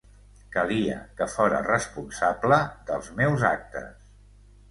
[0.53, 4.11] Calia que fóra responsable dels meus actes.